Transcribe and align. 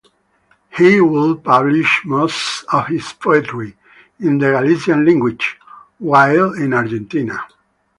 He 0.75 0.99
would 0.99 1.43
publish 1.43 2.01
most 2.05 2.63
of 2.73 2.87
his 2.87 3.13
poetry, 3.13 3.75
in 4.19 4.39
the 4.39 4.47
Galician 4.53 5.05
language, 5.05 5.59
while 5.99 6.53
in 6.55 6.73
Argentina. 6.73 7.39